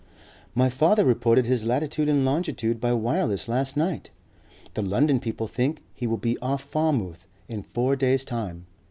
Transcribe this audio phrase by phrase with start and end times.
[0.55, 4.09] "My father reported his latitude and longitude by wireless last night.
[4.73, 8.65] The London people think he will be off Falmouth in four days' time.